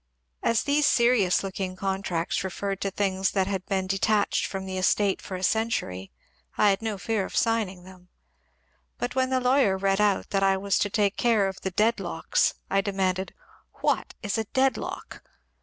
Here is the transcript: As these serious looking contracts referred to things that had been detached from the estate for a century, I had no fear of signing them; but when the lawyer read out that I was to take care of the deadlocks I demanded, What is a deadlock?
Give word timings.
As 0.41 0.63
these 0.63 0.87
serious 0.87 1.43
looking 1.43 1.75
contracts 1.75 2.43
referred 2.43 2.81
to 2.81 2.89
things 2.89 3.29
that 3.33 3.45
had 3.45 3.63
been 3.67 3.85
detached 3.85 4.47
from 4.47 4.65
the 4.65 4.79
estate 4.79 5.21
for 5.21 5.35
a 5.35 5.43
century, 5.43 6.09
I 6.57 6.71
had 6.71 6.81
no 6.81 6.97
fear 6.97 7.23
of 7.23 7.37
signing 7.37 7.83
them; 7.83 8.09
but 8.97 9.13
when 9.13 9.29
the 9.29 9.39
lawyer 9.39 9.77
read 9.77 10.01
out 10.01 10.31
that 10.31 10.41
I 10.41 10.57
was 10.57 10.79
to 10.79 10.89
take 10.89 11.17
care 11.17 11.47
of 11.47 11.61
the 11.61 11.69
deadlocks 11.69 12.55
I 12.67 12.81
demanded, 12.81 13.35
What 13.81 14.15
is 14.23 14.39
a 14.39 14.45
deadlock? 14.45 15.21